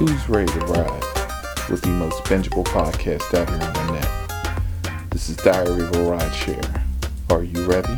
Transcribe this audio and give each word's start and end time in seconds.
Who's 0.00 0.30
ready 0.30 0.50
to 0.52 0.60
ride 0.60 1.68
with 1.68 1.82
the 1.82 1.88
most 1.88 2.24
bingeable 2.24 2.64
podcast 2.64 3.34
out 3.38 3.50
here 3.50 3.60
on 3.60 3.86
the 3.86 3.92
net? 3.92 5.10
This 5.10 5.28
is 5.28 5.36
Diary 5.36 5.82
of 5.82 5.90
a 5.90 5.98
Rideshare. 5.98 6.82
Are 7.28 7.42
you 7.42 7.66
ready? 7.66 7.92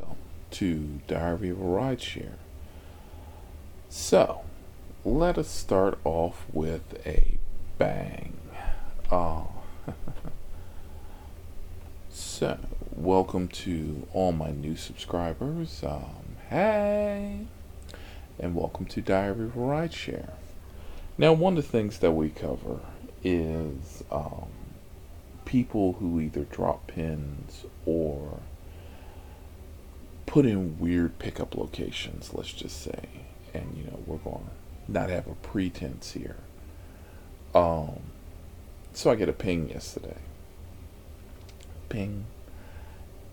Welcome 0.00 0.16
to 0.50 1.00
Diary 1.06 1.50
of 1.50 1.60
a 1.60 1.62
Rideshare. 1.62 2.32
So, 3.88 4.40
let 5.04 5.38
us 5.38 5.48
start 5.48 6.00
off 6.02 6.44
with 6.52 7.06
a 7.06 7.38
bang. 7.78 8.36
Oh. 9.12 9.46
so, 12.10 12.58
welcome 12.96 13.46
to 13.46 14.08
all 14.12 14.32
my 14.32 14.50
new 14.50 14.74
subscribers. 14.74 15.84
Um, 15.84 16.34
hey! 16.50 17.46
And 18.40 18.56
welcome 18.56 18.86
to 18.86 19.00
Diary 19.00 19.44
of 19.44 19.54
a 19.54 19.60
Rideshare. 19.60 20.30
Now, 21.20 21.32
one 21.32 21.58
of 21.58 21.64
the 21.64 21.68
things 21.68 21.98
that 21.98 22.12
we 22.12 22.28
cover 22.30 22.78
is 23.24 24.04
um, 24.12 24.46
people 25.44 25.94
who 25.94 26.20
either 26.20 26.44
drop 26.44 26.86
pins 26.86 27.64
or 27.84 28.38
put 30.26 30.46
in 30.46 30.78
weird 30.78 31.18
pickup 31.18 31.56
locations, 31.56 32.32
let's 32.32 32.52
just 32.52 32.80
say. 32.80 33.08
And, 33.52 33.76
you 33.76 33.84
know, 33.90 33.98
we're 34.06 34.18
going 34.18 34.44
to 34.86 34.92
not 34.92 35.10
have 35.10 35.26
a 35.26 35.34
pretense 35.34 36.12
here. 36.12 36.36
Um, 37.52 37.98
so 38.92 39.10
I 39.10 39.16
get 39.16 39.28
a 39.28 39.32
ping 39.32 39.70
yesterday. 39.70 40.18
Ping. 41.88 42.26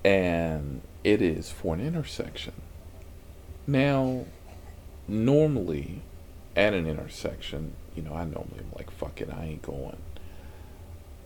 And 0.04 0.82
it 1.04 1.22
is 1.22 1.52
for 1.52 1.76
an 1.76 1.82
intersection. 1.82 2.54
Now, 3.68 4.26
normally 5.08 6.02
at 6.56 6.74
an 6.74 6.88
intersection, 6.88 7.74
you 7.96 8.02
know, 8.04 8.14
I 8.14 8.24
normally 8.24 8.60
am 8.60 8.72
like, 8.76 8.92
fuck 8.92 9.22
it, 9.22 9.30
I 9.32 9.46
ain't 9.46 9.62
going. 9.62 9.98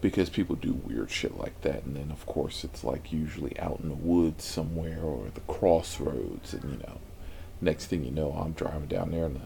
Because 0.01 0.29
people 0.29 0.55
do 0.55 0.73
weird 0.73 1.11
shit 1.11 1.37
like 1.37 1.59
that. 1.61 1.83
And 1.83 1.95
then, 1.95 2.09
of 2.11 2.25
course, 2.25 2.63
it's 2.63 2.83
like 2.83 3.11
usually 3.11 3.59
out 3.59 3.79
in 3.81 3.89
the 3.89 3.95
woods 3.95 4.45
somewhere 4.45 5.01
or 5.01 5.27
the 5.33 5.41
crossroads. 5.41 6.53
And, 6.53 6.71
you 6.71 6.77
know, 6.77 6.99
next 7.59 7.87
thing 7.87 8.05
you 8.05 8.11
know, 8.11 8.31
I'm 8.31 8.53
driving 8.53 8.87
down 8.87 9.11
there 9.11 9.25
and 9.25 9.35
the 9.35 9.45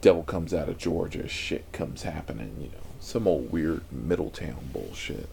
devil 0.00 0.24
comes 0.24 0.52
out 0.52 0.68
of 0.68 0.78
Georgia. 0.78 1.28
Shit 1.28 1.70
comes 1.72 2.02
happening, 2.02 2.56
you 2.60 2.68
know, 2.68 2.84
some 2.98 3.28
old 3.28 3.52
weird 3.52 3.82
Middletown 3.92 4.70
bullshit. 4.72 5.28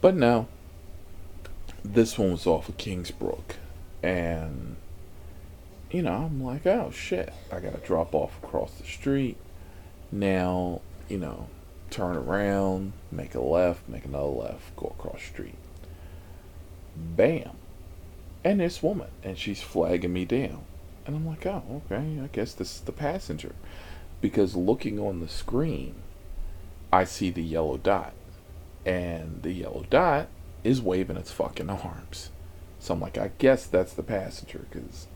But 0.00 0.16
no, 0.16 0.48
this 1.84 2.18
one 2.18 2.32
was 2.32 2.46
off 2.46 2.68
of 2.68 2.76
Kingsbrook. 2.76 3.54
And 4.02 4.76
you 5.90 6.02
know, 6.02 6.12
I'm 6.12 6.42
like, 6.42 6.66
oh 6.66 6.90
shit, 6.90 7.32
I 7.52 7.60
gotta 7.60 7.78
drop 7.78 8.14
off 8.14 8.36
across 8.42 8.72
the 8.74 8.84
street. 8.84 9.36
Now, 10.10 10.80
you 11.08 11.18
know, 11.18 11.48
turn 11.90 12.16
around, 12.16 12.92
make 13.10 13.34
a 13.34 13.40
left, 13.40 13.88
make 13.88 14.04
another 14.04 14.26
left, 14.26 14.76
go 14.76 14.94
across 14.98 15.22
street. 15.22 15.56
Bam. 16.96 17.50
And 18.44 18.60
this 18.60 18.82
woman, 18.82 19.08
and 19.22 19.36
she's 19.38 19.62
flagging 19.62 20.12
me 20.12 20.24
down. 20.24 20.62
And 21.04 21.14
I'm 21.14 21.26
like, 21.26 21.46
oh, 21.46 21.82
okay, 21.86 22.20
I 22.22 22.28
guess 22.32 22.52
this 22.52 22.76
is 22.76 22.80
the 22.80 22.92
passenger. 22.92 23.54
Because 24.20 24.56
looking 24.56 24.98
on 24.98 25.20
the 25.20 25.28
screen, 25.28 25.94
I 26.92 27.04
see 27.04 27.30
the 27.30 27.42
yellow 27.42 27.76
dot. 27.76 28.12
And 28.84 29.42
the 29.42 29.52
yellow 29.52 29.84
dot 29.90 30.28
is 30.64 30.80
waving 30.80 31.16
its 31.16 31.32
fucking 31.32 31.70
arms. 31.70 32.30
So 32.78 32.94
I'm 32.94 33.00
like, 33.00 33.18
I 33.18 33.30
guess 33.38 33.66
that's 33.66 33.92
the 33.92 34.02
passenger, 34.02 34.66
because 34.70 35.06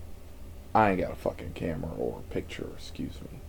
I 0.75 0.91
ain't 0.91 1.01
got 1.01 1.13
a 1.13 1.17
fucking 1.17 1.53
camera 1.55 1.93
or 1.97 2.21
picture, 2.31 2.69
excuse 2.77 3.15
me. 3.23 3.41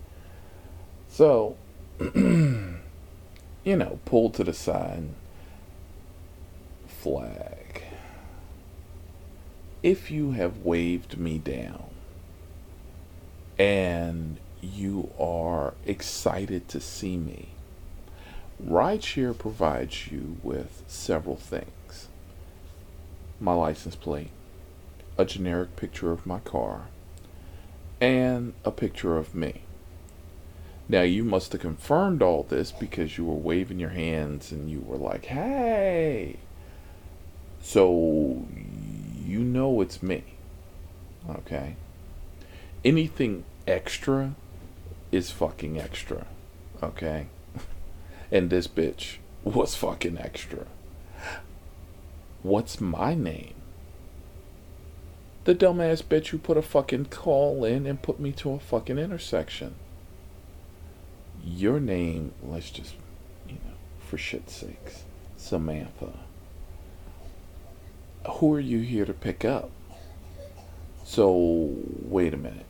So, 1.07 1.55
you 1.99 2.79
know, 3.65 3.99
pull 4.05 4.29
to 4.31 4.43
the 4.43 4.53
side, 4.53 5.09
flag. 6.87 7.83
If 9.83 10.09
you 10.11 10.31
have 10.31 10.59
waved 10.59 11.17
me 11.17 11.37
down 11.37 11.85
and 13.57 14.37
you 14.61 15.11
are 15.19 15.73
excited 15.85 16.67
to 16.69 16.79
see 16.79 17.17
me, 17.17 17.49
Rideshare 18.63 19.37
provides 19.37 20.07
you 20.11 20.37
with 20.43 20.83
several 20.87 21.35
things 21.35 22.07
my 23.39 23.53
license 23.53 23.95
plate, 23.95 24.29
a 25.17 25.25
generic 25.25 25.75
picture 25.75 26.11
of 26.11 26.27
my 26.27 26.39
car, 26.39 26.87
and 28.01 28.53
a 28.65 28.71
picture 28.71 29.15
of 29.15 29.35
me. 29.35 29.61
Now, 30.89 31.03
you 31.03 31.23
must 31.23 31.53
have 31.53 31.61
confirmed 31.61 32.21
all 32.21 32.43
this 32.43 32.71
because 32.73 33.17
you 33.17 33.23
were 33.23 33.35
waving 33.35 33.79
your 33.79 33.91
hands 33.91 34.51
and 34.51 34.69
you 34.69 34.81
were 34.81 34.97
like, 34.97 35.25
hey. 35.25 36.37
So, 37.61 38.45
you 39.25 39.39
know 39.39 39.79
it's 39.79 40.03
me. 40.03 40.23
Okay? 41.29 41.75
Anything 42.83 43.45
extra 43.67 44.33
is 45.11 45.31
fucking 45.31 45.79
extra. 45.79 46.25
Okay? 46.81 47.27
and 48.31 48.49
this 48.49 48.67
bitch 48.67 49.17
was 49.45 49.75
fucking 49.75 50.17
extra. 50.17 50.65
What's 52.41 52.81
my 52.81 53.13
name? 53.13 53.60
The 55.43 55.55
dumbass 55.55 56.03
bitch 56.03 56.27
who 56.27 56.37
put 56.37 56.57
a 56.57 56.61
fucking 56.61 57.05
call 57.05 57.65
in 57.65 57.87
and 57.87 58.01
put 58.01 58.19
me 58.19 58.31
to 58.33 58.51
a 58.51 58.59
fucking 58.59 58.99
intersection. 58.99 59.75
Your 61.43 61.79
name, 61.79 62.33
let's 62.43 62.69
just, 62.69 62.93
you 63.47 63.55
know, 63.55 63.73
for 63.99 64.19
shit's 64.19 64.53
sakes, 64.53 65.03
Samantha. 65.37 66.13
Who 68.33 68.53
are 68.53 68.59
you 68.59 68.79
here 68.79 69.05
to 69.05 69.13
pick 69.13 69.43
up? 69.43 69.71
So, 71.03 71.73
wait 72.03 72.35
a 72.35 72.37
minute. 72.37 72.67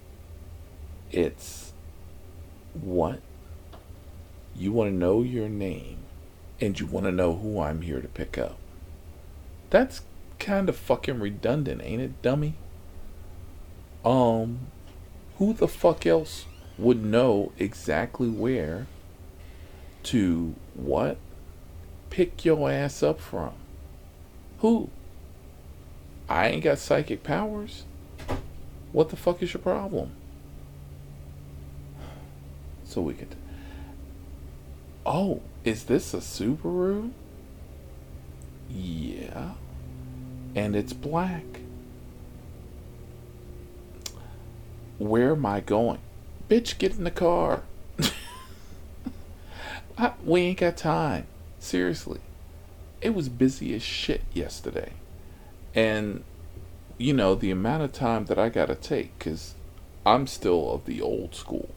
It's 1.12 1.74
what? 2.74 3.20
You 4.56 4.72
want 4.72 4.92
to 4.92 4.96
know 4.96 5.24
your 5.24 5.50
name 5.50 5.98
and 6.62 6.80
you 6.80 6.86
want 6.86 7.06
to 7.06 7.12
know 7.12 7.36
who 7.36 7.60
I'm 7.60 7.82
here 7.82 8.00
to 8.00 8.08
pick 8.08 8.38
up. 8.38 8.58
That's 9.72 10.02
kind 10.42 10.68
of 10.68 10.76
fucking 10.76 11.20
redundant, 11.20 11.82
ain't 11.84 12.02
it, 12.02 12.22
dummy? 12.22 12.56
Um, 14.04 14.68
who 15.38 15.54
the 15.54 15.68
fuck 15.68 16.06
else 16.06 16.46
would 16.78 17.04
know 17.06 17.52
exactly 17.58 18.28
where 18.28 18.88
to 20.04 20.56
what? 20.74 21.18
Pick 22.10 22.44
your 22.44 22.70
ass 22.70 23.04
up 23.04 23.22
from. 23.22 23.54
Who? 24.60 24.90
I 26.28 26.48
ain't 26.50 26.64
got 26.64 26.80
psychic 26.80 27.24
powers. 27.24 27.86
What 28.92 29.10
the 29.10 29.16
fuck 29.16 29.42
is 29.42 29.54
your 29.54 29.62
problem? 29.62 30.12
So 32.84 33.02
we 33.02 33.14
could. 33.14 33.36
Oh, 35.06 35.42
is 35.64 35.86
this 35.86 36.14
a 36.14 36.18
Subaru? 36.18 37.12
Yeah. 38.70 39.52
And 40.56 40.76
it's 40.76 40.94
black. 40.94 41.44
Where 44.98 45.32
am 45.32 45.46
I 45.46 45.62
going? 45.62 46.00
Bitch, 46.50 46.78
get 46.78 46.98
in 46.98 47.06
the 47.06 47.12
car. 47.12 47.64
I, 49.98 50.14
we 50.24 50.42
ain't 50.42 50.60
got 50.60 50.78
time. 50.78 51.26
Seriously. 51.60 52.20
It 53.02 53.16
was 53.16 53.30
busy 53.30 53.74
as 53.74 53.82
shit 53.82 54.22
yesterday. 54.34 54.92
And, 55.74 56.24
you 56.98 57.14
know, 57.14 57.34
the 57.34 57.52
amount 57.52 57.84
of 57.84 57.94
time 57.94 58.26
that 58.26 58.38
I 58.38 58.50
got 58.50 58.68
to 58.68 58.76
take, 58.76 59.18
because 59.18 59.56
I'm 60.06 60.28
still 60.28 60.74
of 60.74 60.86
the 60.86 61.02
old 61.02 61.34
school. 61.34 61.70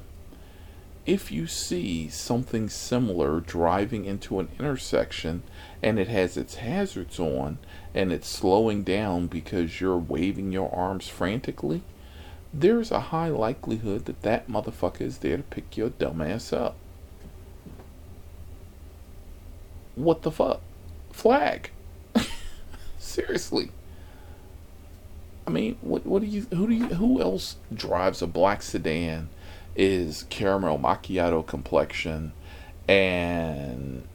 If 1.06 1.30
you 1.30 1.46
see 1.46 2.08
something 2.08 2.70
similar 2.70 3.40
driving 3.40 4.06
into 4.06 4.40
an 4.40 4.48
intersection 4.58 5.42
and 5.82 5.98
it 5.98 6.08
has 6.08 6.38
its 6.38 6.56
hazards 6.56 7.20
on 7.20 7.58
and 7.94 8.10
it's 8.10 8.28
slowing 8.28 8.84
down 8.84 9.26
because 9.26 9.80
you're 9.82 9.98
waving 9.98 10.50
your 10.50 10.74
arms 10.74 11.06
frantically, 11.06 11.82
there's 12.54 12.90
a 12.90 13.00
high 13.00 13.28
likelihood 13.28 14.06
that 14.06 14.22
that 14.22 14.48
motherfucker 14.48 15.02
is 15.02 15.18
there 15.18 15.36
to 15.36 15.42
pick 15.42 15.76
your 15.76 15.90
dumbass 15.90 16.56
up. 16.56 16.76
What 19.94 20.22
the 20.22 20.30
fuck? 20.30 20.62
Flag. 21.12 21.70
Seriously. 22.98 23.70
I 25.46 25.50
mean, 25.50 25.76
what 25.82 26.06
what 26.06 26.22
do 26.22 26.26
you 26.26 26.46
who 26.50 26.66
do 26.66 26.74
you 26.74 26.86
who 26.86 27.20
else 27.20 27.56
drives 27.72 28.22
a 28.22 28.26
black 28.26 28.62
sedan 28.62 29.28
is 29.76 30.24
caramel 30.30 30.78
macchiato 30.78 31.46
complexion 31.46 32.32
and 32.88 34.06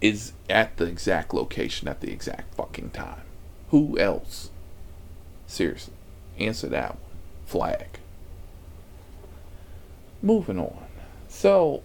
is 0.00 0.32
at 0.50 0.76
the 0.76 0.84
exact 0.84 1.32
location 1.32 1.88
at 1.88 2.00
the 2.00 2.12
exact 2.12 2.54
fucking 2.54 2.90
time? 2.90 3.22
Who 3.70 3.98
else? 3.98 4.50
Seriously. 5.46 5.94
Answer 6.38 6.68
that 6.68 6.92
one 6.92 7.00
flag. 7.46 7.98
Moving 10.22 10.58
on. 10.58 10.84
So, 11.28 11.82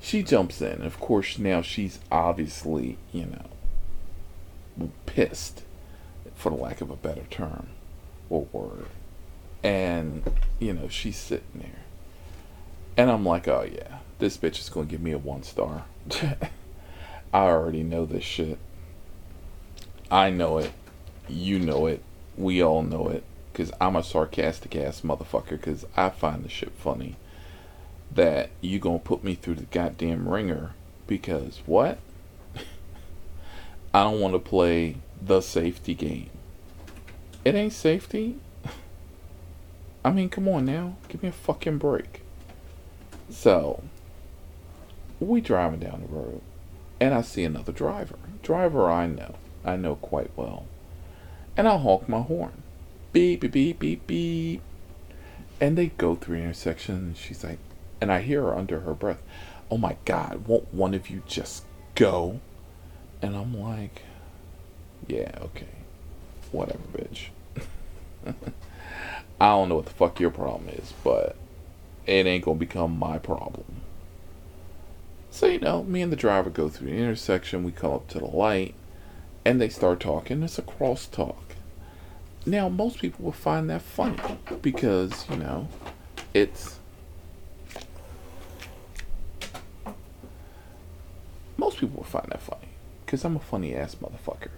she 0.00 0.22
jumps 0.22 0.60
in. 0.60 0.82
Of 0.82 1.00
course, 1.00 1.38
now 1.38 1.62
she's 1.62 1.98
obviously, 2.10 2.98
you 3.12 3.26
know, 4.78 4.90
pissed, 5.06 5.62
for 6.34 6.50
the 6.50 6.56
lack 6.56 6.80
of 6.80 6.90
a 6.90 6.96
better 6.96 7.24
term 7.30 7.68
or 8.28 8.46
word. 8.52 8.86
And, 9.64 10.22
you 10.60 10.74
know, 10.74 10.88
she's 10.88 11.16
sitting 11.16 11.60
there. 11.60 11.84
And 12.96 13.10
I'm 13.10 13.24
like, 13.24 13.48
oh 13.48 13.66
yeah, 13.70 13.98
this 14.18 14.36
bitch 14.36 14.60
is 14.60 14.68
going 14.68 14.86
to 14.86 14.90
give 14.90 15.00
me 15.00 15.12
a 15.12 15.18
one 15.18 15.42
star. 15.42 15.86
I 17.32 17.46
already 17.46 17.82
know 17.82 18.04
this 18.04 18.22
shit. 18.22 18.58
I 20.10 20.30
know 20.30 20.58
it. 20.58 20.72
You 21.28 21.58
know 21.58 21.86
it. 21.86 22.02
We 22.36 22.62
all 22.62 22.82
know 22.82 23.08
it. 23.08 23.24
Because 23.52 23.72
I'm 23.80 23.96
a 23.96 24.04
sarcastic 24.04 24.76
ass 24.76 25.00
motherfucker. 25.00 25.50
Because 25.50 25.86
I 25.96 26.10
find 26.10 26.44
the 26.44 26.48
shit 26.48 26.72
funny. 26.72 27.16
That 28.14 28.50
you 28.60 28.78
going 28.78 29.00
to 29.00 29.04
put 29.04 29.24
me 29.24 29.34
through 29.34 29.56
the 29.56 29.64
goddamn 29.64 30.28
ringer. 30.28 30.74
Because 31.08 31.62
what? 31.66 31.98
I 33.94 34.04
don't 34.04 34.20
want 34.20 34.34
to 34.34 34.38
play 34.38 34.98
the 35.20 35.40
safety 35.40 35.94
game. 35.94 36.30
It 37.44 37.54
ain't 37.54 37.72
safety. 37.72 38.38
I 40.04 40.10
mean, 40.10 40.28
come 40.28 40.48
on 40.48 40.66
now. 40.66 40.96
Give 41.08 41.22
me 41.22 41.30
a 41.30 41.32
fucking 41.32 41.78
break. 41.78 42.20
So, 43.30 43.82
we 45.18 45.40
driving 45.40 45.80
down 45.80 46.02
the 46.02 46.14
road, 46.14 46.42
and 47.00 47.14
I 47.14 47.22
see 47.22 47.44
another 47.44 47.72
driver. 47.72 48.18
Driver 48.42 48.90
I 48.90 49.06
know. 49.06 49.36
I 49.64 49.76
know 49.76 49.94
quite 49.96 50.30
well. 50.36 50.66
And 51.56 51.66
I 51.66 51.78
honk 51.78 52.08
my 52.08 52.20
horn. 52.20 52.62
Beep, 53.12 53.40
beep, 53.40 53.52
beep, 53.52 53.78
beep, 53.78 54.06
beep. 54.06 54.62
And 55.60 55.78
they 55.78 55.86
go 55.86 56.14
through 56.14 56.38
the 56.38 56.42
intersection, 56.44 56.96
and 56.96 57.16
she's 57.16 57.42
like, 57.42 57.58
and 58.00 58.12
I 58.12 58.20
hear 58.20 58.42
her 58.42 58.54
under 58.54 58.80
her 58.80 58.92
breath, 58.92 59.22
Oh 59.70 59.78
my 59.78 59.96
God, 60.04 60.46
won't 60.46 60.72
one 60.74 60.92
of 60.92 61.08
you 61.08 61.22
just 61.26 61.64
go? 61.94 62.40
And 63.22 63.34
I'm 63.34 63.58
like, 63.58 64.02
Yeah, 65.06 65.38
okay. 65.40 65.68
Whatever, 66.52 66.82
bitch. 66.92 67.28
I 69.40 69.48
don't 69.48 69.68
know 69.68 69.76
what 69.76 69.86
the 69.86 69.92
fuck 69.92 70.20
your 70.20 70.30
problem 70.30 70.68
is, 70.68 70.92
but 71.02 71.36
it 72.06 72.26
ain't 72.26 72.44
gonna 72.44 72.58
become 72.58 72.98
my 72.98 73.18
problem. 73.18 73.82
So, 75.30 75.46
you 75.46 75.58
know, 75.58 75.82
me 75.82 76.00
and 76.00 76.12
the 76.12 76.16
driver 76.16 76.48
go 76.48 76.68
through 76.68 76.90
the 76.90 76.96
intersection, 76.96 77.64
we 77.64 77.72
come 77.72 77.92
up 77.92 78.06
to 78.08 78.20
the 78.20 78.26
light, 78.26 78.74
and 79.44 79.60
they 79.60 79.68
start 79.68 80.00
talking. 80.00 80.42
It's 80.42 80.58
a 80.58 80.62
crosstalk. 80.62 81.34
Now, 82.46 82.68
most 82.68 83.00
people 83.00 83.24
will 83.24 83.32
find 83.32 83.68
that 83.70 83.82
funny 83.82 84.18
because, 84.62 85.28
you 85.28 85.36
know, 85.36 85.68
it's. 86.32 86.78
Most 91.56 91.78
people 91.78 91.96
will 91.96 92.04
find 92.04 92.28
that 92.30 92.42
funny 92.42 92.68
because 93.04 93.24
I'm 93.24 93.36
a 93.36 93.40
funny 93.40 93.74
ass 93.74 93.96
motherfucker. 93.96 94.50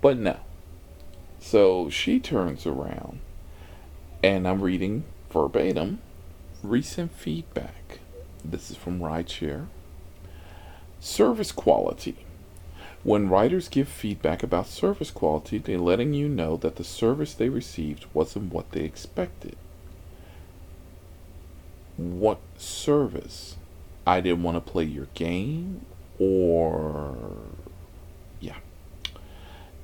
But 0.00 0.16
no. 0.16 0.38
So 1.40 1.88
she 1.90 2.20
turns 2.20 2.66
around 2.66 3.20
and 4.22 4.46
I'm 4.46 4.62
reading 4.62 5.04
verbatim 5.30 6.00
recent 6.62 7.12
feedback. 7.12 8.00
This 8.44 8.70
is 8.70 8.76
from 8.76 9.00
Rideshare. 9.00 9.66
Service 11.00 11.52
quality. 11.52 12.26
When 13.02 13.30
writers 13.30 13.68
give 13.68 13.88
feedback 13.88 14.42
about 14.42 14.66
service 14.66 15.10
quality, 15.10 15.56
they're 15.56 15.78
letting 15.78 16.12
you 16.12 16.28
know 16.28 16.58
that 16.58 16.76
the 16.76 16.84
service 16.84 17.32
they 17.32 17.48
received 17.48 18.04
wasn't 18.12 18.52
what 18.52 18.72
they 18.72 18.82
expected. 18.82 19.56
What 21.96 22.40
service? 22.58 23.56
I 24.06 24.20
didn't 24.20 24.42
want 24.42 24.56
to 24.56 24.70
play 24.72 24.84
your 24.84 25.06
game, 25.14 25.86
or. 26.18 27.16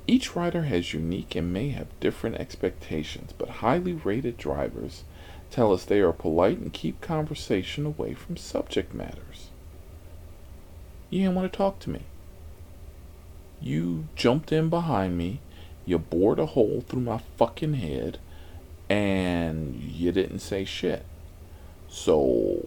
Each 0.08 0.36
rider 0.36 0.62
has 0.62 0.94
unique 0.94 1.34
and 1.34 1.52
may 1.52 1.70
have 1.70 1.98
different 1.98 2.36
expectations, 2.36 3.32
but 3.36 3.48
highly 3.48 3.92
rated 3.92 4.36
drivers 4.36 5.02
tell 5.50 5.72
us 5.72 5.84
they 5.84 6.00
are 6.00 6.12
polite 6.12 6.58
and 6.58 6.72
keep 6.72 7.00
conversation 7.00 7.86
away 7.86 8.14
from 8.14 8.36
subject 8.36 8.94
matters. 8.94 9.50
You 11.10 11.22
didn't 11.22 11.34
want 11.34 11.52
to 11.52 11.56
talk 11.56 11.78
to 11.80 11.90
me. 11.90 12.02
You 13.60 14.06
jumped 14.14 14.52
in 14.52 14.68
behind 14.68 15.16
me, 15.16 15.40
you 15.84 15.98
bored 15.98 16.38
a 16.38 16.46
hole 16.46 16.84
through 16.86 17.00
my 17.00 17.20
fucking 17.36 17.74
head, 17.74 18.18
and 18.88 19.74
you 19.76 20.12
didn't 20.12 20.40
say 20.40 20.64
shit. 20.64 21.04
So, 21.88 22.64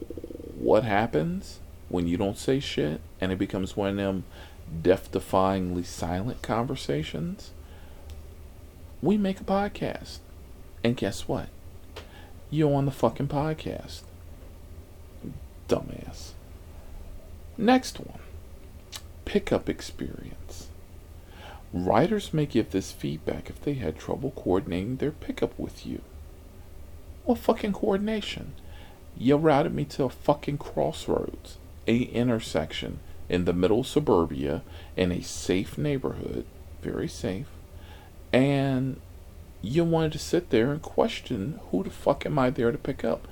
what 0.58 0.84
happens 0.84 1.60
when 1.90 2.08
you 2.08 2.18
don't 2.18 2.38
say 2.38 2.60
shit 2.60 3.02
and 3.20 3.32
it 3.32 3.38
becomes 3.38 3.76
one 3.76 3.90
of 3.90 3.96
them 3.98 4.24
death 4.82 5.12
defyingly 5.12 5.86
silent 5.86 6.42
conversations? 6.42 7.52
We 9.02 9.18
make 9.18 9.40
a 9.40 9.44
podcast. 9.44 10.20
And 10.84 10.98
guess 10.98 11.28
what? 11.28 11.50
You're 12.50 12.74
on 12.74 12.86
the 12.86 12.92
fucking 12.92 13.28
podcast. 13.28 14.02
Dumbass. 15.68 16.32
Next 17.58 18.00
one 18.00 18.20
pickup 19.26 19.70
experience. 19.70 20.70
Writers 21.72 22.34
may 22.34 22.48
give 22.48 22.72
this 22.72 22.92
feedback 22.92 23.48
if 23.48 23.62
they 23.62 23.76
had 23.76 24.00
trouble 24.00 24.32
coordinating 24.32 24.96
their 24.96 25.12
pickup 25.12 25.58
with 25.60 25.86
you. 25.86 26.02
What 27.26 27.38
fucking 27.38 27.74
coordination? 27.74 28.54
You 29.16 29.36
routed 29.36 29.76
me 29.76 29.86
to 29.86 30.06
a 30.06 30.10
fucking 30.10 30.58
crossroads, 30.58 31.58
a 31.86 31.98
intersection 31.98 33.02
in 33.30 33.46
the 33.46 33.54
middle 33.54 33.84
suburbia 33.84 34.64
in 34.98 35.12
a 35.12 35.22
safe 35.22 35.78
neighborhood, 35.78 36.46
very 36.82 37.08
safe, 37.08 37.48
and 38.34 39.00
you 39.62 39.84
wanted 39.84 40.14
to 40.14 40.20
sit 40.20 40.50
there 40.50 40.72
and 40.72 40.82
question 40.82 41.60
who 41.72 41.84
the 41.84 41.90
fuck 41.90 42.26
am 42.26 42.40
I 42.40 42.50
there 42.50 42.72
to 42.72 42.78
pick 42.78 43.04
up? 43.04 43.28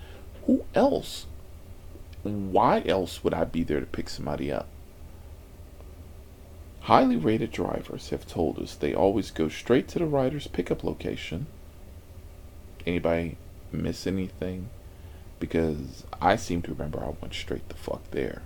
Who 0.45 0.65
else? 0.75 1.25
Why 2.23 2.83
else 2.85 3.23
would 3.23 3.33
I 3.33 3.45
be 3.45 3.63
there 3.63 3.79
to 3.79 3.85
pick 3.85 4.09
somebody 4.09 4.51
up? 4.51 4.67
Highly 6.81 7.17
rated 7.17 7.51
drivers 7.51 8.09
have 8.09 8.27
told 8.27 8.59
us 8.59 8.75
they 8.75 8.94
always 8.94 9.31
go 9.31 9.49
straight 9.49 9.88
to 9.89 9.99
the 9.99 10.05
rider's 10.05 10.47
pickup 10.47 10.83
location. 10.83 11.47
Anybody 12.85 13.37
miss 13.71 14.07
anything? 14.07 14.69
Because 15.39 16.06
I 16.21 16.37
seem 16.37 16.61
to 16.63 16.71
remember 16.71 17.01
I 17.01 17.13
went 17.21 17.33
straight 17.33 17.68
the 17.68 17.75
fuck 17.75 18.09
there. 18.11 18.44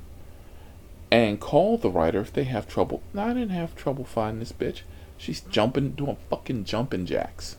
And 1.11 1.39
call 1.39 1.77
the 1.77 1.89
writer 1.89 2.21
if 2.21 2.31
they 2.31 2.45
have 2.45 2.67
trouble. 2.67 3.03
No, 3.13 3.23
I 3.23 3.33
didn't 3.33 3.49
have 3.49 3.75
trouble 3.75 4.05
finding 4.05 4.39
this 4.39 4.53
bitch. 4.53 4.81
She's 5.17 5.41
jumping, 5.41 5.91
doing 5.91 6.17
fucking 6.29 6.63
jumping 6.63 7.05
jacks. 7.05 7.57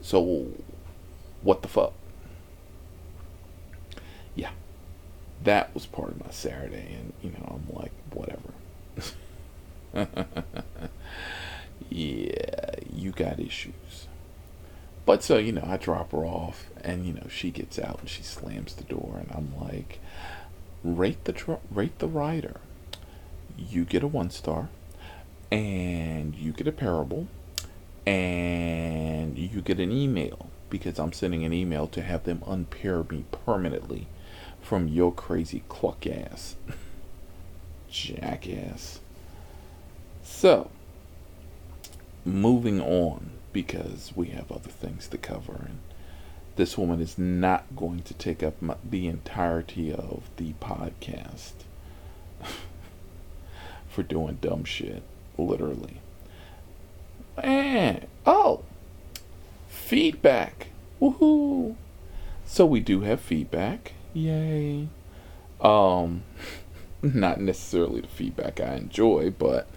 So, 0.00 0.48
what 1.42 1.62
the 1.62 1.68
fuck? 1.68 1.92
Yeah. 4.34 4.50
That 5.44 5.72
was 5.72 5.86
part 5.86 6.10
of 6.10 6.24
my 6.24 6.30
Saturday, 6.30 6.96
and, 6.98 7.12
you 7.22 7.30
know, 7.30 7.60
I'm 7.60 7.74
like, 7.74 7.92
whatever. 8.12 8.52
yeah, 11.90 12.74
you 12.92 13.12
got 13.12 13.38
issues. 13.38 14.08
But 15.08 15.22
so, 15.22 15.38
you 15.38 15.52
know, 15.52 15.64
I 15.66 15.78
drop 15.78 16.12
her 16.12 16.26
off 16.26 16.66
and 16.82 17.06
you 17.06 17.14
know, 17.14 17.28
she 17.30 17.50
gets 17.50 17.78
out 17.78 18.00
and 18.00 18.10
she 18.10 18.22
slams 18.22 18.74
the 18.74 18.84
door 18.84 19.16
and 19.18 19.30
I'm 19.34 19.58
like, 19.58 20.00
rate 20.82 21.24
the 21.24 21.32
tr- 21.32 21.54
rate 21.70 21.98
the 21.98 22.08
rider. 22.08 22.60
You 23.56 23.84
get 23.84 24.02
a 24.02 24.06
1 24.06 24.30
star 24.30 24.68
and 25.50 26.34
you 26.34 26.52
get 26.52 26.68
a 26.68 26.72
parable 26.72 27.26
and 28.06 29.36
you 29.36 29.60
get 29.60 29.80
an 29.80 29.90
email 29.90 30.50
because 30.70 30.98
I'm 30.98 31.12
sending 31.12 31.44
an 31.44 31.52
email 31.52 31.86
to 31.88 32.02
have 32.02 32.24
them 32.24 32.42
unpair 32.46 33.02
me 33.04 33.24
permanently 33.44 34.06
from 34.60 34.88
your 34.88 35.12
crazy 35.12 35.62
cluck 35.68 36.06
ass. 36.06 36.56
Jackass. 37.90 39.00
So, 40.22 40.70
moving 42.24 42.80
on 42.80 43.30
because 43.52 44.12
we 44.14 44.28
have 44.28 44.52
other 44.52 44.70
things 44.70 45.08
to 45.08 45.18
cover, 45.18 45.54
and 45.68 45.78
this 46.58 46.76
woman 46.76 47.00
is 47.00 47.16
not 47.16 47.64
going 47.76 48.02
to 48.02 48.12
take 48.14 48.42
up 48.42 48.60
my, 48.60 48.74
the 48.84 49.06
entirety 49.06 49.92
of 49.92 50.24
the 50.38 50.52
podcast 50.54 51.52
for 53.88 54.02
doing 54.02 54.38
dumb 54.40 54.64
shit, 54.64 55.04
literally. 55.38 56.00
And 57.36 58.08
oh, 58.26 58.64
feedback, 59.68 60.66
woohoo! 61.00 61.76
So 62.44 62.66
we 62.66 62.80
do 62.80 63.02
have 63.02 63.20
feedback, 63.20 63.92
yay! 64.12 64.88
Um, 65.60 66.24
not 67.02 67.40
necessarily 67.40 68.00
the 68.00 68.08
feedback 68.08 68.60
I 68.60 68.74
enjoy, 68.74 69.30
but 69.30 69.68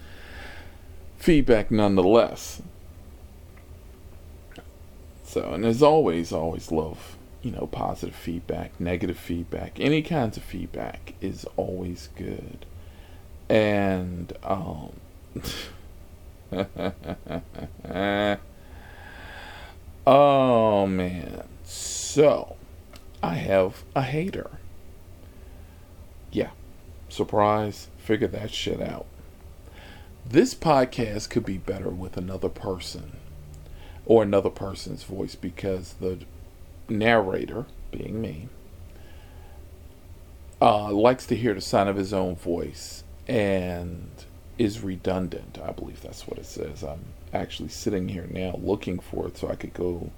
feedback 1.16 1.70
nonetheless. 1.70 2.60
So, 5.32 5.54
and 5.54 5.64
as 5.64 5.82
always, 5.82 6.30
always 6.30 6.70
love 6.70 7.16
you 7.40 7.52
know, 7.52 7.66
positive 7.66 8.14
feedback, 8.14 8.78
negative 8.78 9.16
feedback, 9.16 9.80
any 9.80 10.02
kinds 10.02 10.36
of 10.36 10.42
feedback 10.42 11.14
is 11.22 11.46
always 11.56 12.10
good. 12.16 12.66
And, 13.48 14.30
um, 14.44 14.92
oh 20.06 20.86
man. 20.86 21.44
So, 21.64 22.56
I 23.22 23.36
have 23.36 23.84
a 23.96 24.02
hater. 24.02 24.50
Yeah. 26.30 26.50
Surprise. 27.08 27.88
Figure 27.96 28.28
that 28.28 28.50
shit 28.50 28.82
out. 28.82 29.06
This 30.28 30.54
podcast 30.54 31.30
could 31.30 31.46
be 31.46 31.56
better 31.56 31.88
with 31.88 32.18
another 32.18 32.50
person 32.50 33.16
or 34.06 34.22
another 34.22 34.50
person's 34.50 35.04
voice 35.04 35.34
because 35.34 35.94
the 35.94 36.18
narrator, 36.88 37.66
being 37.90 38.20
me, 38.20 38.48
uh, 40.60 40.90
likes 40.92 41.26
to 41.26 41.36
hear 41.36 41.54
the 41.54 41.60
sound 41.60 41.88
of 41.88 41.96
his 41.96 42.12
own 42.12 42.36
voice 42.36 43.04
and 43.26 44.08
is 44.58 44.80
redundant. 44.80 45.58
I 45.62 45.72
believe 45.72 46.02
that's 46.02 46.26
what 46.26 46.38
it 46.38 46.46
says. 46.46 46.82
I'm 46.82 47.04
actually 47.32 47.70
sitting 47.70 48.08
here 48.08 48.28
now 48.30 48.58
looking 48.62 48.98
for 48.98 49.26
it 49.28 49.38
so 49.38 49.48
I 49.48 49.56
could 49.56 49.74
go 49.74 50.10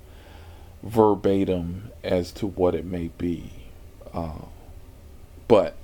verbatim 0.83 1.91
as 2.03 2.31
to 2.33 2.47
what 2.47 2.75
it 2.75 2.85
may 2.85 3.09
be. 3.17 3.51
Uh, 4.13 4.47
but 5.49 5.77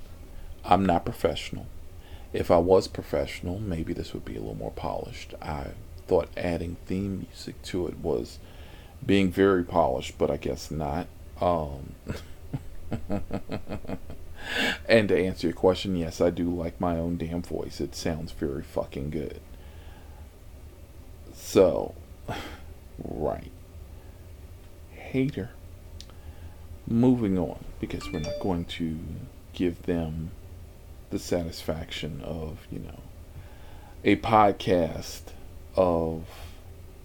I'm 0.63 0.85
not 0.85 1.05
professional. 1.05 1.67
If 2.33 2.51
I 2.51 2.57
was 2.57 2.87
professional, 2.87 3.59
maybe 3.59 3.93
this 3.93 4.13
would 4.13 4.25
be 4.25 4.35
a 4.35 4.39
little 4.39 4.55
more 4.55 4.71
polished. 4.71 5.33
I 5.41 5.71
thought 6.11 6.27
adding 6.35 6.75
theme 6.87 7.25
music 7.25 7.61
to 7.61 7.87
it 7.87 7.97
was 7.99 8.37
being 9.05 9.31
very 9.31 9.63
polished, 9.63 10.17
but 10.17 10.29
I 10.29 10.35
guess 10.35 10.69
not. 10.69 11.07
Um, 11.39 11.95
and 14.89 15.07
to 15.07 15.17
answer 15.17 15.47
your 15.47 15.53
question, 15.55 15.95
yes, 15.95 16.19
I 16.19 16.29
do 16.29 16.53
like 16.53 16.81
my 16.81 16.97
own 16.97 17.15
damn 17.15 17.41
voice. 17.41 17.79
It 17.79 17.95
sounds 17.95 18.33
very 18.33 18.61
fucking 18.61 19.11
good. 19.11 19.39
So, 21.33 21.95
right. 23.01 23.53
Hater. 24.91 25.51
Moving 26.85 27.37
on, 27.37 27.63
because 27.79 28.11
we're 28.11 28.19
not 28.19 28.41
going 28.41 28.65
to 28.65 28.99
give 29.53 29.83
them 29.83 30.31
the 31.09 31.19
satisfaction 31.19 32.19
of, 32.21 32.67
you 32.69 32.79
know, 32.79 32.99
a 34.03 34.17
podcast 34.17 35.21
of, 35.75 36.23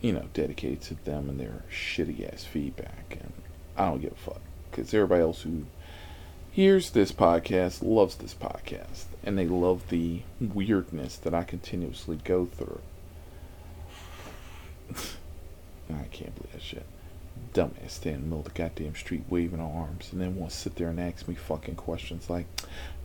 you 0.01 0.13
know, 0.13 0.25
dedicated 0.35 0.83
to 0.83 0.95
them 1.05 1.29
and 1.29 1.39
their 1.39 1.65
shitty 1.71 2.33
ass 2.33 2.45
feedback. 2.45 3.19
And 3.21 3.33
I 3.77 3.87
don't 3.87 4.01
give 4.01 4.13
a 4.13 4.17
fuck. 4.17 4.41
Because 4.71 4.93
everybody 4.93 5.23
else 5.23 5.43
who 5.43 5.67
hears 6.51 6.91
this 6.91 7.13
podcast 7.13 7.83
loves 7.83 8.17
this 8.17 8.35
podcast. 8.35 9.05
And 9.23 9.39
they 9.39 9.47
love 9.47 9.89
the 9.89 10.23
weirdness 10.41 11.17
that 11.19 11.35
I 11.35 11.43
continuously 11.43 12.19
go 12.25 12.47
through. 12.47 12.81
I 15.91 16.05
can't 16.11 16.35
believe 16.35 16.53
that 16.53 16.63
shit. 16.63 16.87
Dumbass 17.53 17.91
standing 17.91 18.23
in 18.23 18.31
the 18.31 18.37
middle 18.37 18.47
of 18.47 18.53
the 18.53 18.59
goddamn 18.59 18.95
street 18.95 19.25
waving 19.29 19.59
her 19.59 19.65
arms 19.65 20.09
and 20.13 20.21
then 20.21 20.37
want 20.37 20.53
to 20.53 20.57
sit 20.57 20.77
there 20.77 20.89
and 20.89 20.99
ask 20.99 21.29
me 21.29 21.35
fucking 21.35 21.77
questions 21.77 22.31
like, 22.31 22.47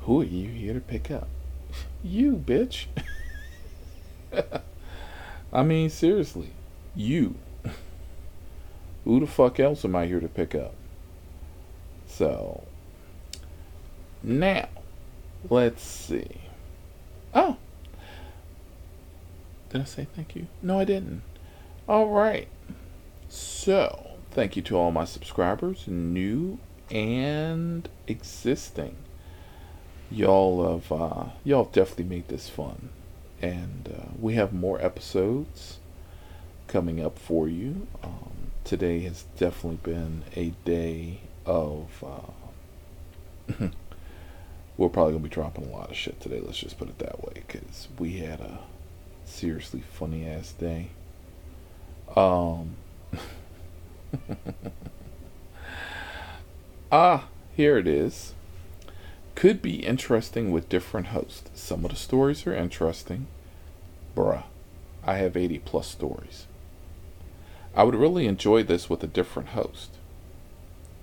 who 0.02 0.22
are 0.22 0.26
you 0.26 0.50
here 0.50 0.74
to 0.74 0.80
pick 0.80 1.12
up? 1.12 1.28
You, 2.04 2.34
bitch. 2.34 2.88
I 5.52 5.64
mean, 5.64 5.90
seriously. 5.90 6.52
You. 6.96 7.36
Who 9.06 9.20
the 9.20 9.28
fuck 9.28 9.60
else 9.60 9.84
am 9.86 9.96
I 9.96 10.06
here 10.06 10.20
to 10.20 10.28
pick 10.28 10.56
up? 10.56 10.74
So, 12.08 12.64
now, 14.22 14.68
let's 15.50 15.84
see. 15.84 16.42
Oh. 17.34 17.58
Did 19.70 19.82
I 19.82 19.86
say 19.86 20.08
thank 20.16 20.36
you? 20.36 20.48
No, 20.62 20.80
I 20.80 20.86
didn't. 20.86 21.24
All 21.88 22.10
right. 22.10 22.48
So, 23.30 24.18
thank 24.32 24.56
you 24.56 24.62
to 24.64 24.78
all 24.78 24.92
my 24.92 25.06
subscribers, 25.06 25.88
new 25.88 26.60
and 26.90 27.88
existing 28.08 28.98
y'all 30.12 30.74
have 30.74 30.92
uh, 30.92 31.24
y'all 31.44 31.66
definitely 31.66 32.04
made 32.04 32.28
this 32.28 32.50
fun, 32.50 32.90
and 33.42 33.90
uh, 33.94 34.10
we 34.20 34.36
have 34.36 34.54
more 34.54 34.80
episodes 34.82 35.80
coming 36.68 37.04
up 37.04 37.18
for 37.18 37.48
you. 37.48 37.88
Um, 38.04 38.52
today 38.64 39.00
has 39.00 39.26
definitely 39.38 39.80
been 39.84 40.24
a 40.36 40.50
day 40.64 41.22
of. 41.46 42.04
Uh, 42.04 42.32
we're 44.78 44.90
probably 44.90 45.14
gonna 45.14 45.24
be 45.24 45.30
dropping 45.30 45.66
a 45.66 45.72
lot 45.72 45.90
of 45.90 45.96
shit 45.96 46.20
today. 46.22 46.40
Let's 46.40 46.60
just 46.60 46.78
put 46.78 46.90
it 46.90 47.00
that 47.00 47.24
way, 47.24 47.44
because 47.48 47.88
we 47.98 48.18
had 48.18 48.40
a 48.40 48.60
seriously 49.26 49.82
funny 49.82 50.28
ass 50.28 50.52
day. 50.54 50.90
Um. 52.16 52.76
ah, 56.92 57.28
here 57.56 57.78
it 57.78 57.88
is 57.88 58.34
could 59.42 59.60
be 59.60 59.84
interesting 59.84 60.52
with 60.52 60.70
different 60.70 61.08
hosts. 61.08 61.50
Some 61.56 61.84
of 61.84 61.90
the 61.90 61.98
stories 61.98 62.46
are 62.46 62.54
interesting. 62.54 63.26
Bruh, 64.16 64.44
I 65.04 65.16
have 65.16 65.36
80 65.36 65.58
plus 65.66 65.88
stories. 65.88 66.46
I 67.76 67.82
would 67.82 67.96
really 67.96 68.28
enjoy 68.28 68.62
this 68.62 68.88
with 68.88 69.04
a 69.04 69.08
different 69.08 69.50
host. 69.50 69.98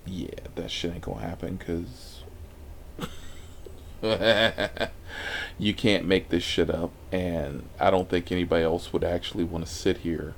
Yeah, 0.06 0.28
that 0.54 0.70
shit 0.70 0.92
ain't 0.92 1.02
gonna 1.02 1.20
happen 1.20 1.56
because 1.56 2.22
you 5.58 5.74
can't 5.74 6.06
make 6.06 6.28
this 6.28 6.44
shit 6.44 6.70
up, 6.70 6.92
and 7.10 7.68
I 7.80 7.90
don't 7.90 8.08
think 8.08 8.30
anybody 8.30 8.62
else 8.62 8.92
would 8.92 9.02
actually 9.02 9.42
want 9.42 9.66
to 9.66 9.72
sit 9.72 9.98
here 9.98 10.36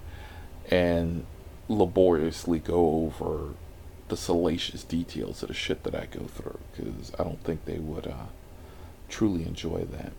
and 0.71 1.27
laboriously 1.69 2.61
go 2.61 3.05
over 3.05 3.51
the 4.11 4.17
salacious 4.17 4.85
details 4.85 5.43
of 5.43 5.49
the 5.49 5.55
shit 5.55 5.85
that 5.85 5.95
I 5.95 6.07
go 6.07 6.27
through 6.27 6.59
because 6.77 7.13
I 7.19 7.25
don't 7.25 7.43
think 7.43 7.65
they 7.65 7.79
would 7.79 8.07
uh, 8.07 8.27
truly 9.09 9.45
enjoy 9.45 9.87
that. 9.91 10.13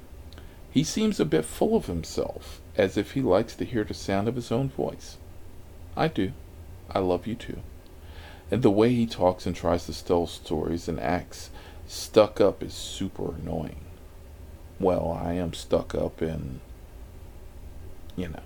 He 0.72 0.84
seems 0.84 1.20
a 1.20 1.26
bit 1.26 1.46
full 1.46 1.76
of 1.76 1.88
himself, 1.88 2.62
as 2.78 2.96
if 2.96 3.12
he 3.12 3.22
likes 3.22 3.56
to 3.56 3.66
hear 3.66 3.84
the 3.84 3.94
sound 3.94 4.28
of 4.28 4.36
his 4.36 4.52
own 4.52 4.70
voice. 4.70 5.18
I 5.98 6.08
do. 6.08 6.32
I 6.90 7.00
love 7.00 7.28
you 7.28 7.36
too. 7.36 7.60
And 8.50 8.64
the 8.64 8.72
way 8.72 8.94
he 8.94 9.06
talks 9.06 9.46
and 9.46 9.56
tries 9.56 9.86
to 9.86 10.06
tell 10.06 10.28
stories 10.28 10.88
and 10.88 11.00
acts 11.00 11.50
stuck 11.88 12.40
up 12.40 12.64
is 12.64 12.74
super 12.74 13.36
annoying. 13.36 13.82
Well, 14.80 15.12
I 15.12 15.34
am 15.34 15.54
stuck 15.54 15.94
up 15.94 16.22
and, 16.22 16.62
you 18.16 18.30
know, 18.30 18.40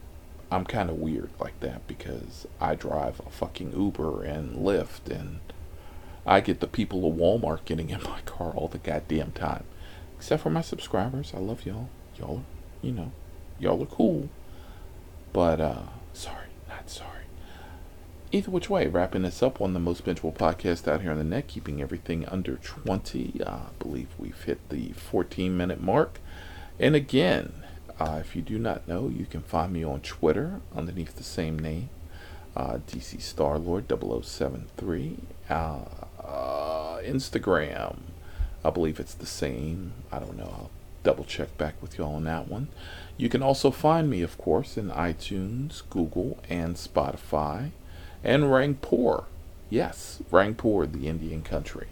I'm 0.51 0.65
kind 0.65 0.89
of 0.89 0.97
weird 0.97 1.31
like 1.39 1.59
that 1.61 1.87
because 1.87 2.47
I 2.61 2.75
drive 2.75 3.19
a 3.25 3.29
fucking 3.29 3.73
Uber 3.77 4.23
and 4.23 4.57
Lyft 4.57 5.09
and 5.09 5.39
I 6.25 6.39
get 6.39 6.59
the 6.59 6.67
people 6.67 7.07
of 7.07 7.15
Walmart 7.15 7.65
getting 7.65 7.89
in 7.89 8.03
my 8.03 8.21
car 8.21 8.51
all 8.51 8.67
the 8.67 8.77
goddamn 8.77 9.31
time. 9.31 9.63
Except 10.17 10.41
for 10.41 10.49
my 10.49 10.61
subscribers. 10.61 11.33
I 11.35 11.39
love 11.39 11.65
y'all. 11.65 11.89
Y'all 12.17 12.37
are, 12.37 12.85
you 12.85 12.91
know, 12.91 13.11
y'all 13.59 13.81
are 13.83 13.87
cool. 13.87 14.29
But, 15.33 15.59
uh, 15.59 15.83
sorry, 16.13 16.47
not 16.69 16.89
sorry. 16.89 17.11
Either 18.31 18.49
which 18.49 18.69
way, 18.69 18.87
wrapping 18.87 19.21
this 19.21 19.43
up 19.43 19.61
on 19.61 19.73
the 19.73 19.79
most 19.79 20.03
bingeable 20.05 20.33
podcast 20.33 20.87
out 20.91 21.01
here 21.01 21.11
on 21.11 21.17
the 21.17 21.23
net, 21.23 21.47
keeping 21.47 21.81
everything 21.81 22.25
under 22.27 22.55
20. 22.55 23.41
Uh, 23.45 23.49
I 23.49 23.59
believe 23.79 24.07
we've 24.17 24.41
hit 24.43 24.67
the 24.69 24.93
14 24.93 25.55
minute 25.55 25.81
mark. 25.81 26.19
And 26.79 26.95
again, 26.95 27.64
uh, 27.99 28.17
if 28.19 28.35
you 28.35 28.41
do 28.41 28.59
not 28.59 28.87
know, 28.87 29.07
you 29.07 29.25
can 29.25 29.41
find 29.41 29.71
me 29.71 29.83
on 29.83 30.01
Twitter 30.01 30.59
underneath 30.75 31.15
the 31.15 31.23
same 31.23 31.57
name, 31.57 31.89
uh, 32.55 32.79
DC 32.87 33.17
Starlord 33.19 33.87
0073. 34.23 35.17
Uh, 35.49 35.79
uh, 36.21 36.99
Instagram, 37.01 37.97
I 38.63 38.69
believe 38.69 38.99
it's 38.99 39.13
the 39.13 39.25
same. 39.25 39.93
I 40.11 40.19
don't 40.19 40.37
know. 40.37 40.43
I'll 40.43 40.71
double 41.03 41.23
check 41.23 41.57
back 41.57 41.75
with 41.81 41.97
y'all 41.97 42.15
on 42.15 42.25
that 42.25 42.49
one. 42.49 42.67
You 43.15 43.29
can 43.29 43.41
also 43.41 43.71
find 43.71 44.09
me, 44.09 44.21
of 44.21 44.37
course, 44.37 44.75
in 44.75 44.89
iTunes, 44.89 45.83
Google, 45.89 46.39
and 46.49 46.75
Spotify, 46.75 47.71
and 48.23 48.45
Rangpur. 48.45 49.25
Yes, 49.69 50.21
Rangpur, 50.31 50.91
the 50.91 51.07
Indian 51.07 51.43
country. 51.43 51.87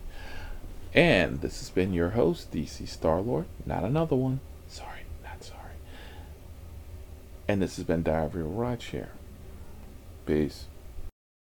And 0.93 1.41
this 1.41 1.59
has 1.59 1.69
been 1.69 1.93
your 1.93 2.11
host, 2.11 2.51
DC 2.51 2.83
Starlord. 2.83 3.45
Not 3.65 3.83
another 3.83 4.15
one. 4.15 4.41
And 7.47 7.61
this 7.61 7.75
has 7.75 7.85
been 7.85 8.03
Diary 8.03 8.25
of 8.25 8.33
Rideshare. 8.33 9.09
Peace. 10.25 10.65